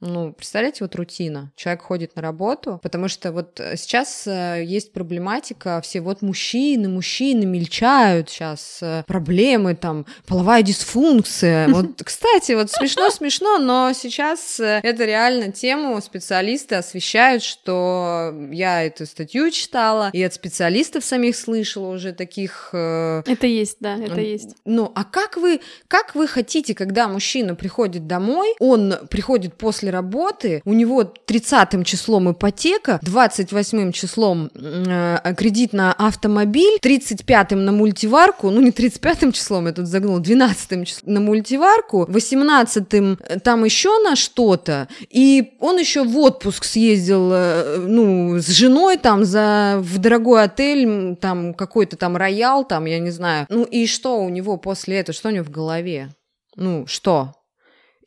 [0.00, 1.50] Ну, представляете, вот рутина.
[1.56, 6.88] Человек ходит на работу, потому что вот э, сейчас э, есть проблематика, все вот мужчины,
[6.88, 11.68] мужчины мельчают сейчас, э, проблемы там, половая дисфункция.
[11.78, 19.50] Вот, кстати, вот смешно-смешно, но сейчас это реально тему специалисты освещают, что я эту статью
[19.50, 24.56] читала, и от специалистов самих слышала уже таких Это есть, да, это есть.
[24.64, 30.62] ну, а как вы, как вы хотите, когда мужчина приходит домой, он приходит после работы,
[30.64, 38.60] у него 30 числом ипотека, 28 числом э, кредит на автомобиль, 35 на мультиварку, ну
[38.60, 44.88] не 35 числом, я тут загнул, 12 числом на мультиварку, 18 там еще на что-то,
[45.10, 51.16] и он еще в отпуск съездил, э, ну, с женой там за, в дорогой отель,
[51.16, 53.46] там какой-то там роял, там, я не знаю.
[53.48, 56.10] Ну и что у него после этого, что у него в голове?
[56.56, 57.34] Ну, что?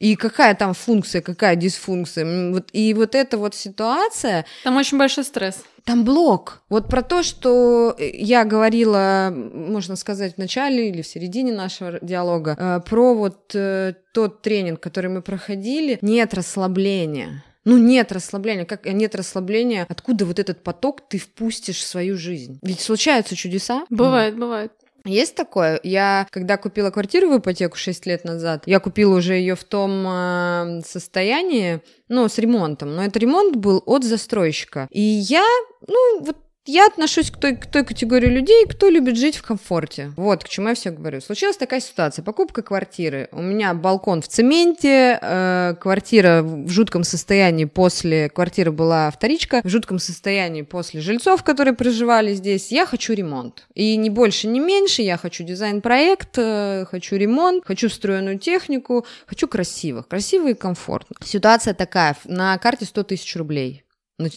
[0.02, 2.52] И какая там функция, какая дисфункция?
[2.52, 5.64] Вот, и вот эта вот ситуация, Там очень большой стресс.
[5.86, 6.64] там блок.
[6.70, 12.56] Вот про то, что я говорила, можно сказать, в начале или в середине нашего диалога,
[12.58, 17.44] э, про вот э, тот тренинг, который мы проходили, нет расслабления.
[17.64, 18.66] Ну, нет расслабления.
[18.66, 19.86] Как нет расслабления?
[19.88, 22.58] Откуда вот этот поток ты впустишь в свою жизнь?
[22.64, 23.86] Ведь случаются чудеса.
[23.92, 24.72] Бывает, бывает.
[25.06, 25.80] Есть такое.
[25.84, 30.06] Я, когда купила квартиру в ипотеку 6 лет назад, я купила уже ее в том
[30.08, 32.96] э, состоянии, ну, с ремонтом.
[32.96, 34.88] Но это ремонт был от застройщика.
[34.92, 35.46] И я,
[35.88, 40.12] ну, вот я отношусь к той, к той категории людей, кто любит жить в комфорте.
[40.16, 41.20] Вот к чему я все говорю.
[41.20, 42.24] Случилась такая ситуация.
[42.24, 43.30] Покупка квартиры.
[43.32, 48.30] У меня балкон в цементе, э, квартира в жутком состоянии после...
[48.30, 52.72] Квартира была вторичка, в жутком состоянии после жильцов, которые проживали здесь.
[52.72, 53.68] Я хочу ремонт.
[53.74, 55.02] И не больше, не меньше.
[55.02, 60.04] Я хочу дизайн-проект, э, хочу ремонт, хочу встроенную технику, хочу красиво.
[60.04, 61.16] Красиво и комфортно.
[61.24, 62.16] Ситуация такая.
[62.26, 63.84] На карте 100 тысяч рублей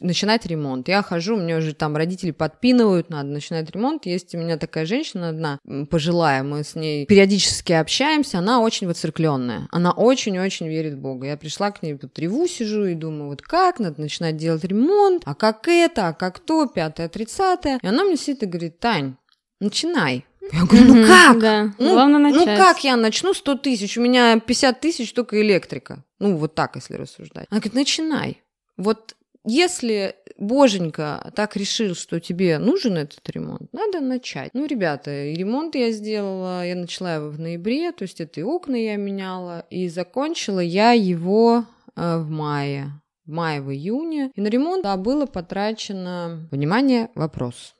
[0.01, 0.89] начинать ремонт.
[0.89, 4.07] Я хожу, мне уже там родители подпинывают, надо начинать ремонт.
[4.07, 5.59] Есть у меня такая женщина одна,
[5.91, 11.27] пожилая, мы с ней периодически общаемся, она очень воцеркленная, она очень-очень верит в Бога.
[11.27, 15.23] Я пришла к ней, тут реву сижу и думаю, вот как, надо начинать делать ремонт,
[15.27, 17.79] а как это, а как то, пятое, тридцатое.
[17.83, 19.17] И она мне сидит и говорит, Тань,
[19.61, 20.25] начинай.
[20.53, 21.39] Я говорю, ну как?
[21.41, 22.59] Да, Ну, главное ну начать.
[22.59, 23.97] как я начну 100 тысяч?
[23.97, 26.05] У меня 50 тысяч только электрика.
[26.19, 27.47] Ну, вот так, если рассуждать.
[27.51, 28.43] Она говорит, начинай.
[28.77, 34.51] Вот если Боженька так решил, что тебе нужен этот ремонт, надо начать.
[34.55, 38.43] Ну, ребята, и ремонт я сделала, я начала его в ноябре, то есть это и
[38.43, 43.01] окна я меняла, и закончила я его э, в мае.
[43.27, 44.31] В мае, в июне.
[44.35, 46.47] И на ремонт да, было потрачено...
[46.51, 47.75] Внимание, вопрос.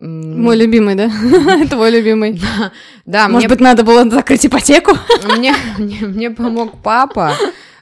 [0.00, 1.10] Мой любимый, да?
[1.70, 2.40] Твой любимый.
[3.06, 4.92] Да, Может мне быть, надо было закрыть ипотеку?
[5.36, 7.34] мне, мне, мне помог папа.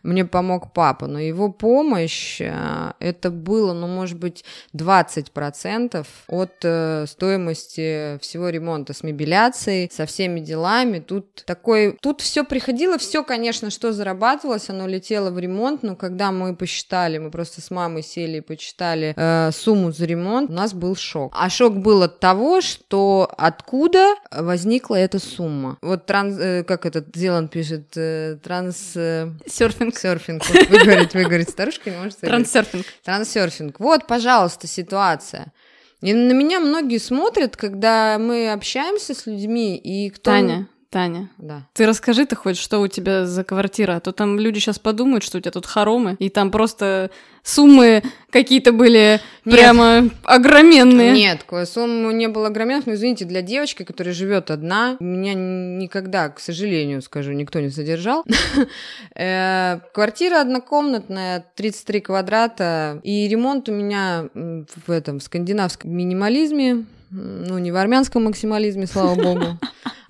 [0.03, 7.05] Мне помог папа, но его помощь, э, это было, ну, может быть, 20% от э,
[7.07, 11.01] стоимости всего ремонта с мебеляцией, со всеми делами.
[11.01, 16.33] Тут такой, тут все приходило, все, конечно, что зарабатывалось, оно летело в ремонт, но когда
[16.33, 20.73] мы посчитали, мы просто с мамой сели и посчитали э, сумму за ремонт, у нас
[20.73, 21.33] был шок.
[21.37, 25.77] А шок был от того, что откуда возникла эта сумма.
[25.83, 28.93] Вот транс, э, как этот Зеланд пишет, э, транс...
[28.97, 29.90] Э, серфинг.
[29.97, 30.45] Серфинг.
[30.49, 32.19] Вот выговорить, выговорить старушка не может.
[32.19, 32.87] Трансерфинг.
[33.05, 33.81] Трансерфинг.
[33.81, 35.53] Вот, пожалуйста, ситуация.
[36.01, 40.31] И на меня многие смотрят, когда мы общаемся с людьми, и кто...
[40.31, 41.63] Таня, Таня, Да.
[41.73, 45.23] ты расскажи ты хоть, что у тебя за квартира, а то там люди сейчас подумают,
[45.23, 47.11] что у тебя тут хоромы, и там просто
[47.45, 49.55] суммы какие-то были Нет.
[49.57, 51.13] прямо огроменные.
[51.13, 56.41] Нет, суммы не было огроменных, но извините, для девочки, которая живет одна, меня никогда, к
[56.41, 58.25] сожалению, скажу, никто не содержал.
[59.15, 67.59] Э, Квартира однокомнатная, 33 квадрата, и ремонт у меня в этом в скандинавском минимализме, ну
[67.59, 69.59] не в армянском максимализме, слава богу.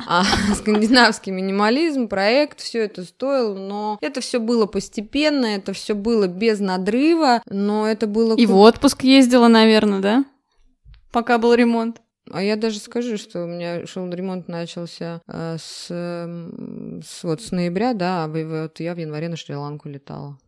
[0.06, 6.26] А скандинавский минимализм, проект, все это стоило, но это все было постепенно, это все было
[6.26, 8.34] без надрыва, но это было...
[8.34, 10.24] И в отпуск ездила, наверное, да?
[11.12, 12.00] Пока был ремонт.
[12.32, 17.42] А я даже скажу, что у меня шел ремонт начался э, с, эм, с вот
[17.42, 20.38] с ноября, да, а вот я в январе на Шри-Ланку летала.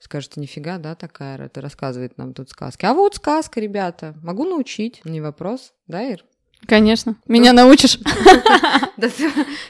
[0.00, 2.86] Скажете, нифига, да, такая, это рассказывает нам тут сказки.
[2.86, 6.24] А вот сказка, ребята, могу научить, не вопрос, да, Ир?
[6.66, 7.16] Конечно.
[7.26, 7.98] Меня научишь?
[8.96, 9.08] Да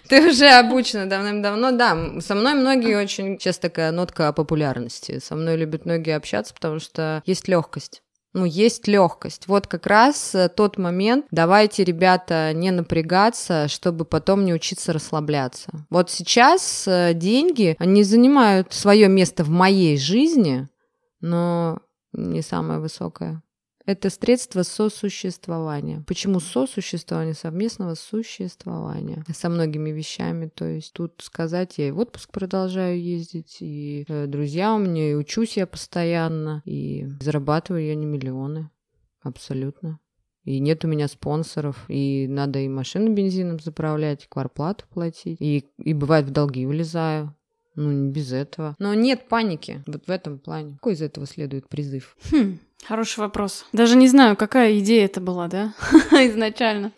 [0.09, 1.71] ты, уже обучена давным-давно.
[1.71, 3.39] Да, со мной многие очень...
[3.39, 5.21] Сейчас такая нотка о популярности.
[5.21, 8.03] Со мной любят многие общаться, потому что есть легкость.
[8.33, 9.49] Ну, есть легкость.
[9.49, 11.27] Вот как раз э, тот момент.
[11.33, 15.87] Давайте, ребята, не напрягаться, чтобы потом не учиться расслабляться.
[15.91, 20.69] Вот сейчас э, деньги, они занимают свое место в моей жизни,
[21.21, 21.81] но
[22.13, 23.43] не самое высокое.
[23.91, 26.05] Это средство сосуществования.
[26.07, 27.35] Почему сосуществование?
[27.35, 30.47] Совместного существования со многими вещами.
[30.47, 35.11] То есть тут сказать, я и в отпуск продолжаю ездить, и э, друзья у меня,
[35.11, 38.71] и учусь я постоянно, и зарабатываю я не миллионы.
[39.23, 39.99] Абсолютно.
[40.45, 45.69] И нет у меня спонсоров, и надо и машину бензином заправлять, и кварплату платить, и,
[45.79, 47.35] и бывает в долги улезаю.
[47.75, 48.75] Ну, не без этого.
[48.79, 50.75] Но нет паники вот в этом плане.
[50.75, 52.17] Какой из этого следует призыв?
[52.31, 53.65] Хм, хороший вопрос.
[53.73, 55.75] Даже не знаю, какая идея это была, да,
[56.13, 56.93] изначально.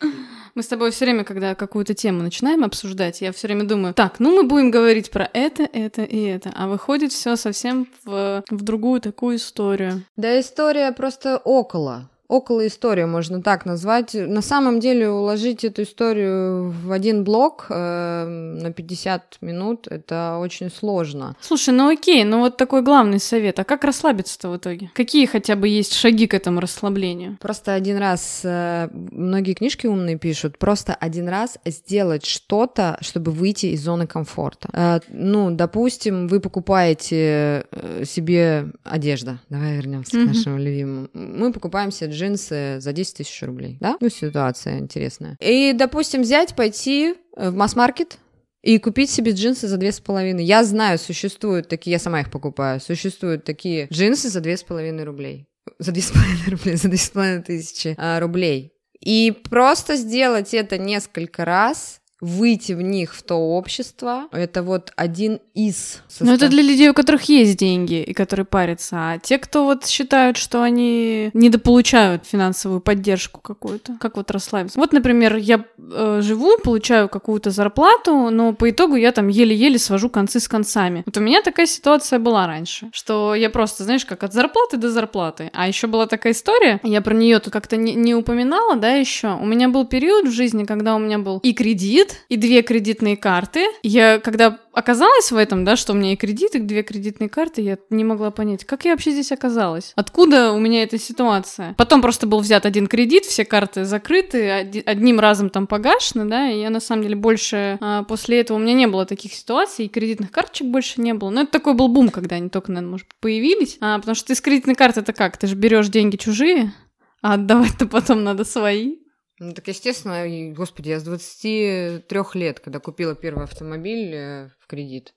[0.55, 4.19] Мы с тобой все время, когда какую-то тему начинаем обсуждать, я все время думаю, так,
[4.19, 8.61] ну мы будем говорить про это, это и это, а выходит все совсем в, в
[8.61, 10.03] другую такую историю.
[10.15, 12.09] Да история просто около.
[12.33, 14.15] Около история можно так назвать.
[14.15, 18.25] На самом деле уложить эту историю в один блок э,
[18.59, 21.35] на 50 минут это очень сложно.
[21.41, 23.59] Слушай, ну окей, ну вот такой главный совет.
[23.59, 24.89] А как расслабиться-то в итоге?
[24.95, 27.37] Какие хотя бы есть шаги к этому расслаблению?
[27.39, 33.67] Просто один раз, э, многие книжки умные пишут, просто один раз сделать что-то, чтобы выйти
[33.67, 34.69] из зоны комфорта.
[34.73, 39.37] Э, ну, допустим, вы покупаете э, себе одежда.
[39.49, 40.25] Давай вернемся Мгм.
[40.25, 41.09] к нашему любимому.
[41.13, 43.97] Мы покупаем себе джинсы за 10 тысяч рублей, да?
[43.99, 45.37] Ну, ситуация интересная.
[45.39, 48.17] И, допустим, взять, пойти э, в масс-маркет,
[48.63, 50.45] и купить себе джинсы за две с половиной.
[50.45, 55.03] Я знаю, существуют такие, я сама их покупаю, существуют такие джинсы за две с половиной
[55.03, 55.47] рублей.
[55.79, 58.71] За две с половиной рублей, за две с половиной тысячи а, рублей.
[59.01, 65.39] И просто сделать это несколько раз, выйти в них в то общество, это вот один
[65.53, 68.95] из Ну, это состав- для людей, у которых есть деньги и которые парятся.
[68.95, 74.79] А те, кто вот считают, что они недополучают финансовую поддержку какую-то, как вот расслабиться?
[74.79, 80.09] Вот, например, я э, живу, получаю какую-то зарплату, но по итогу я там еле-еле свожу
[80.09, 81.03] концы с концами.
[81.05, 84.89] Вот у меня такая ситуация была раньше, что я просто, знаешь, как от зарплаты до
[84.89, 85.51] зарплаты.
[85.53, 89.35] А еще была такая история, я про нее тут как-то не, не упоминала, да, еще.
[89.35, 93.17] У меня был период в жизни, когда у меня был и кредит, и две кредитные
[93.17, 93.65] карты.
[93.83, 97.61] Я, когда оказалась в этом, да, что у меня и кредит, и две кредитные карты,
[97.61, 99.93] я не могла понять, как я вообще здесь оказалась.
[99.95, 101.75] Откуда у меня эта ситуация?
[101.77, 104.49] Потом просто был взят один кредит, все карты закрыты,
[104.85, 108.59] одним разом там погашены, да, и я на самом деле больше а, после этого у
[108.59, 111.29] меня не было таких ситуаций, и кредитных карточек больше не было.
[111.29, 113.77] Но это такой был бум, когда они только, наверное, может, появились.
[113.79, 115.37] А, потому что ты с кредитной карты это как?
[115.37, 116.73] Ты же берешь деньги чужие,
[117.21, 119.02] а отдавать-то потом надо свои.
[119.39, 125.13] Ну, так, естественно, господи, я с 23 лет, когда купила первый автомобиль э, в кредит,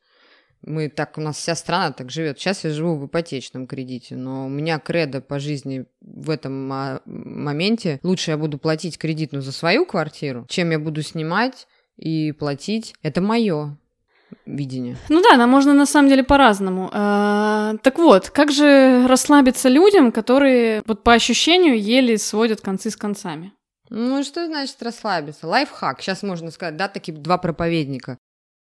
[0.63, 2.39] мы так, у нас вся страна так живет.
[2.39, 7.01] Сейчас я живу в ипотечном кредите, но у меня кредо по жизни в этом а,
[7.05, 8.01] моменте.
[8.03, 12.95] Лучше я буду платить кредитную за свою квартиру, чем я буду снимать и платить.
[13.03, 13.79] Это мое.
[14.45, 14.97] видение.
[15.09, 16.91] Ну да, нам можно на самом деле по-разному.
[16.93, 22.97] А, так вот, как же расслабиться людям, которые вот по ощущению еле сводят концы с
[22.97, 23.53] концами?
[23.91, 25.47] Ну, что значит расслабиться?
[25.47, 26.01] Лайфхак.
[26.01, 28.19] Сейчас можно сказать, да, такие два проповедника.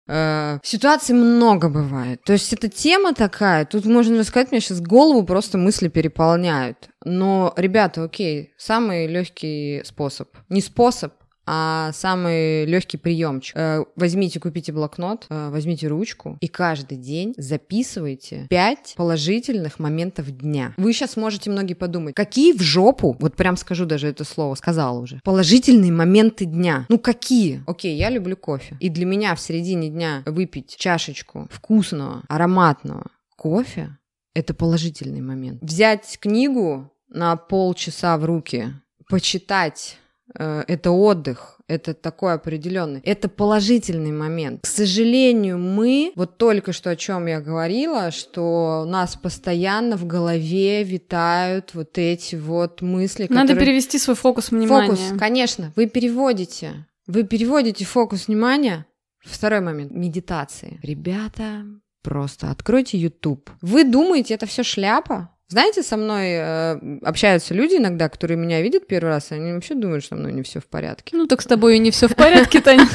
[0.06, 2.22] Э, ситуаций много бывает.
[2.24, 6.90] То есть эта тема такая, тут можно рассказать, мне сейчас голову просто мысли переполняют.
[7.05, 10.28] Но, ребята, окей, самый легкий способ.
[10.49, 11.14] Не способ,
[11.47, 13.57] а самый легкий приемчик.
[13.57, 20.74] Э, возьмите, купите блокнот, э, возьмите ручку и каждый день записывайте 5 положительных моментов дня.
[20.76, 24.99] Вы сейчас можете многие подумать, какие в жопу, вот прям скажу даже это слово, сказала
[24.99, 26.86] уже, положительные моменты дня.
[26.88, 27.62] Ну какие?
[27.66, 28.76] Окей, я люблю кофе.
[28.80, 33.99] И для меня в середине дня выпить чашечку вкусного, ароматного кофе–
[34.34, 35.62] это положительный момент.
[35.62, 38.72] Взять книгу на полчаса в руки,
[39.09, 39.99] почитать
[40.33, 44.62] это отдых, это такой определенный, это положительный момент.
[44.62, 50.07] К сожалению, мы, вот только что о чем я говорила, что у нас постоянно в
[50.07, 53.27] голове витают вот эти вот мысли.
[53.29, 53.66] Надо которые...
[53.66, 54.95] перевести свой фокус внимания.
[54.95, 58.87] Фокус, конечно, вы переводите, вы переводите фокус внимания.
[59.25, 60.79] Второй момент, медитации.
[60.83, 61.64] Ребята,
[62.03, 63.51] просто откройте YouTube.
[63.62, 65.31] Вы думаете, это все шляпа?
[65.49, 69.74] Знаете, со мной э, общаются люди иногда, которые меня видят первый раз, и они вообще
[69.74, 71.16] думают, что со мной не все в порядке.
[71.16, 72.88] Ну так с тобой и не все в порядке, Таня.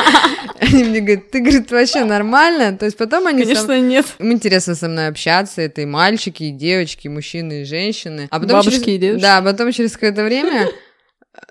[0.60, 2.76] Они мне говорят, ты, говорит, вообще нормально?
[2.76, 3.42] То есть потом они...
[3.42, 4.06] Конечно, нет.
[4.18, 8.28] Им интересно со мной общаться, это и мальчики, и девочки, и мужчины, и женщины.
[8.30, 9.22] А потом Бабушки и девушки.
[9.22, 10.68] Да, потом через какое-то время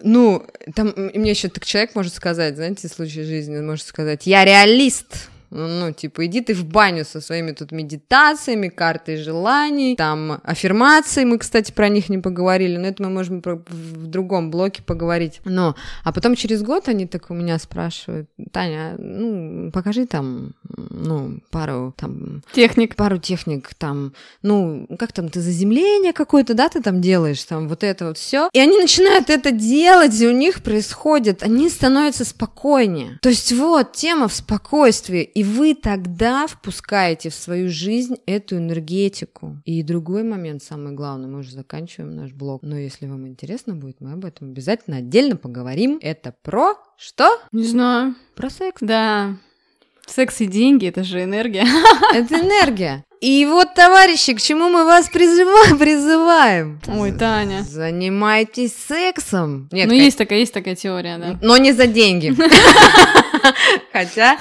[0.01, 0.45] ну,
[0.75, 4.45] там мне еще так человек может сказать, знаете, в случае жизни, он может сказать, я
[4.45, 5.29] реалист.
[5.51, 11.39] Ну, типа, иди ты в баню со своими тут медитациями, картой желаний, там, аффирмации, мы,
[11.39, 15.41] кстати, про них не поговорили, но это мы можем про, в другом блоке поговорить.
[15.45, 21.39] Но, а потом через год они так у меня спрашивают, Таня, ну, покажи там, ну,
[21.49, 22.43] пару, там...
[22.53, 22.95] Техник.
[22.95, 27.83] Пару техник, там, ну, как там, ты заземление какое-то, да, ты там делаешь, там, вот
[27.83, 28.49] это вот все.
[28.53, 33.19] И они начинают это делать, и у них происходит, они становятся спокойнее.
[33.21, 39.55] То есть вот, тема в спокойствии, и вы тогда впускаете в свою жизнь эту энергетику.
[39.63, 42.61] И другой момент, самый главный, мы уже заканчиваем наш блог.
[42.61, 45.97] Но если вам интересно будет, мы об этом обязательно отдельно поговорим.
[46.01, 47.39] Это про что?
[47.53, 48.15] Не знаю.
[48.35, 48.81] Про секс.
[48.81, 49.37] Да.
[50.05, 51.65] Секс и деньги— это же энергия.
[52.13, 53.05] Это энергия.
[53.21, 55.77] И вот, товарищи, к чему мы вас призываем?
[55.77, 56.81] призываем?
[56.87, 57.63] Ой, Таня.
[57.63, 59.67] Занимайтесь сексом.
[59.71, 60.03] Нет, ну, как...
[60.03, 61.37] есть такая, есть такая теория, да.
[61.41, 62.33] Но не за деньги.
[63.93, 64.37] Хотя,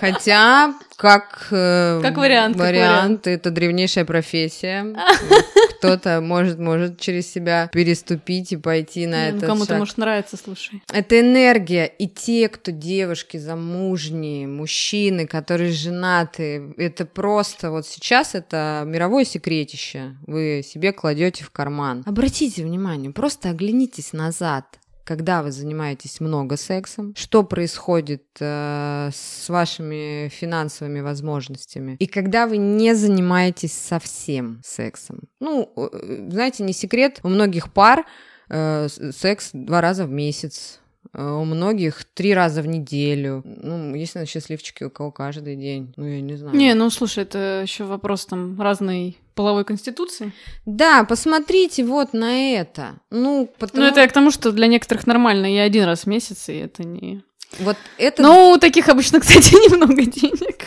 [0.00, 2.56] хотя как, э, как вариант.
[2.56, 4.86] Вариант, это древнейшая профессия.
[5.88, 9.46] Кто-то может, может через себя переступить и пойти на ну, это.
[9.46, 10.82] Кому-то может нравится, слушай.
[10.92, 11.86] Это энергия.
[11.86, 20.16] И те, кто девушки замужние, мужчины, которые женаты, это просто вот сейчас это мировое секретище.
[20.26, 22.02] Вы себе кладете в карман.
[22.06, 30.28] Обратите внимание, просто оглянитесь назад когда вы занимаетесь много сексом, что происходит э, с вашими
[30.28, 35.20] финансовыми возможностями, и когда вы не занимаетесь совсем сексом.
[35.40, 38.04] Ну, э, знаете, не секрет, у многих пар
[38.48, 40.81] э, секс два раза в месяц,
[41.14, 43.42] у многих три раза в неделю.
[43.44, 45.92] Ну, есть, наверное, счастливчики, у кого каждый день.
[45.96, 46.56] Ну, я не знаю.
[46.56, 50.32] Не, ну слушай, это еще вопрос там разной половой конституции?
[50.64, 52.94] Да, посмотрите вот на это.
[53.10, 53.84] Ну, потому...
[53.84, 56.54] ну это я к тому, что для некоторых нормально и один раз в месяц, и
[56.54, 57.22] это не...
[57.58, 58.22] Вот это...
[58.22, 60.64] Но у таких обычно, кстати, немного денег.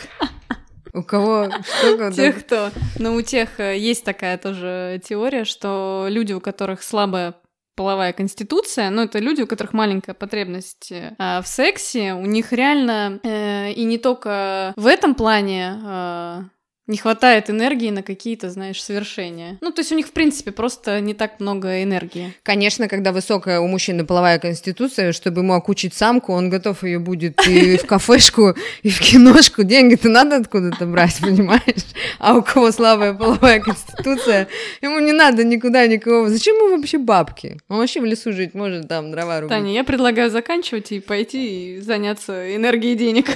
[0.92, 1.50] У кого?
[1.80, 2.70] Что, тех, кто...
[2.98, 7.34] Ну, у тех э, есть такая тоже теория, что люди, у которых слабая
[7.76, 13.20] половая конституция, ну, это люди, у которых маленькая потребность э, в сексе, у них реально,
[13.22, 16.42] э, и не только в этом плане э,
[16.86, 19.58] не хватает энергии на какие-то, знаешь, совершения.
[19.60, 22.32] Ну, то есть у них, в принципе, просто не так много энергии.
[22.42, 27.44] Конечно, когда высокая у мужчины половая конституция, чтобы ему окучить самку, он готов ее будет
[27.46, 29.64] и в кафешку, и в киношку.
[29.64, 31.86] Деньги-то надо откуда-то брать, понимаешь?
[32.18, 34.48] А у кого слабая половая конституция,
[34.80, 36.28] ему не надо никуда никого.
[36.28, 37.58] Зачем ему вообще бабки?
[37.68, 39.50] Он вообще в лесу жить может, там дрова рубить.
[39.50, 43.26] Таня, я предлагаю заканчивать и пойти и заняться энергией денег.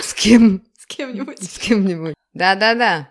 [0.00, 0.62] С кем?
[0.78, 1.42] С кем-нибудь.
[1.42, 2.14] С кем-нибудь.
[2.34, 3.08] Да-да-да,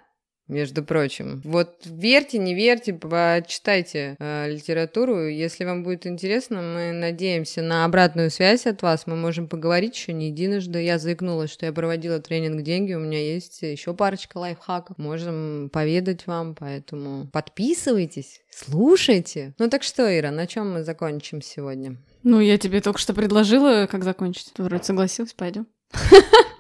[0.52, 1.42] между прочим.
[1.46, 5.28] Вот верьте, не верьте, почитайте э, литературу.
[5.28, 9.08] Если вам будет интересно, мы надеемся на обратную связь от вас.
[9.08, 10.84] Мы можем поговорить еще не единожды.
[10.84, 12.94] Я заикнулась, что я проводила тренинг «Деньги».
[12.94, 14.98] У меня есть еще парочка лайфхаков.
[14.98, 19.54] Можем поведать вам, поэтому подписывайтесь, слушайте.
[19.58, 21.96] Ну так что, Ира, на чем мы закончим сегодня?
[22.24, 24.52] Ну, я тебе только что предложила, как закончить.
[24.54, 25.66] Ты вроде согласилась, пойдем.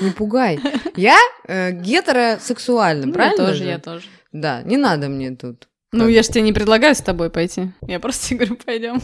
[0.00, 0.58] Не пугай.
[0.96, 3.40] Я э, гетеросексуальна, Ну, правильно?
[3.42, 3.64] Я тоже, же?
[3.70, 4.06] я тоже.
[4.32, 6.10] Да, не надо мне тут Ну, Как?
[6.10, 7.72] я ж тебе не предлагаю с тобой пойти.
[7.86, 9.02] Я просто тебе говорю, пойдем.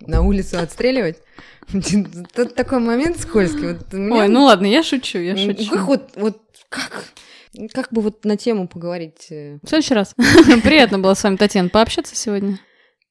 [0.00, 1.18] на улицу отстреливать.
[2.34, 3.74] Тут такой момент скользкий.
[3.74, 5.70] Вот меня- Ой, ну ладно, я шучу, я Ну, шучу.
[5.70, 7.04] Как вот, вот как,
[7.72, 9.26] как бы вот на тему поговорить?
[9.30, 9.58] э?
[9.62, 10.14] В следующий раз.
[10.64, 12.58] Приятно было с вами, Татьяна, пообщаться сегодня.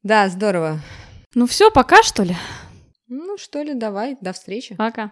[0.03, 0.79] Да, здорово.
[1.35, 2.35] Ну все, пока что ли?
[3.07, 4.75] Ну что ли, давай, до встречи.
[4.75, 5.07] Пока.